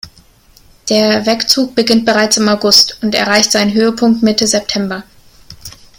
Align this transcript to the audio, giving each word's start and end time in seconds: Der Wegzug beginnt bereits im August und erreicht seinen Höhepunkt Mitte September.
Der 0.89 1.27
Wegzug 1.27 1.75
beginnt 1.75 2.05
bereits 2.07 2.37
im 2.37 2.49
August 2.49 2.97
und 3.03 3.13
erreicht 3.13 3.51
seinen 3.51 3.71
Höhepunkt 3.75 4.23
Mitte 4.23 4.47
September. 4.47 5.03